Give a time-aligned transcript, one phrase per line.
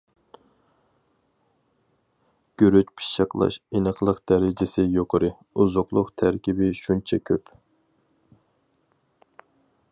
[2.61, 5.31] گۈرۈچ پىششىقلاش ئېنىقلىق دەرىجىسى يۇقىرى،
[5.61, 7.53] ئوزۇقلۇق تەركىبى شۇنچە كۆپ.